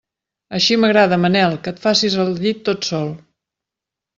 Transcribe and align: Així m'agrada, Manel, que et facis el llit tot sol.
Així 0.59 0.77
m'agrada, 0.83 1.19
Manel, 1.27 1.53
que 1.67 1.73
et 1.73 1.83
facis 1.83 2.17
el 2.27 2.35
llit 2.41 2.65
tot 2.71 2.89
sol. 2.91 3.13